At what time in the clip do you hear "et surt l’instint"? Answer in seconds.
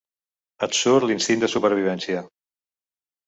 0.67-1.45